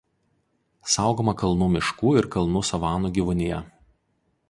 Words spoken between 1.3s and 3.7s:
kalnų miškų ir kalnų savanų gyvūnija.